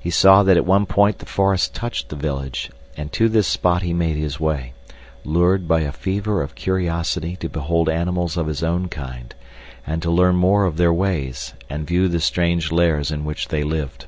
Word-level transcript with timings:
He 0.00 0.08
saw 0.08 0.42
that 0.44 0.56
at 0.56 0.64
one 0.64 0.86
point 0.86 1.18
the 1.18 1.26
forest 1.26 1.74
touched 1.74 2.08
the 2.08 2.16
village, 2.16 2.70
and 2.96 3.12
to 3.12 3.28
this 3.28 3.46
spot 3.46 3.82
he 3.82 3.92
made 3.92 4.16
his 4.16 4.40
way, 4.40 4.72
lured 5.22 5.68
by 5.68 5.80
a 5.82 5.92
fever 5.92 6.40
of 6.40 6.54
curiosity 6.54 7.36
to 7.36 7.48
behold 7.50 7.90
animals 7.90 8.38
of 8.38 8.46
his 8.46 8.62
own 8.62 8.88
kind, 8.88 9.34
and 9.86 10.00
to 10.00 10.10
learn 10.10 10.36
more 10.36 10.64
of 10.64 10.78
their 10.78 10.94
ways 10.94 11.52
and 11.68 11.86
view 11.86 12.08
the 12.08 12.20
strange 12.20 12.72
lairs 12.72 13.10
in 13.10 13.26
which 13.26 13.48
they 13.48 13.62
lived. 13.62 14.06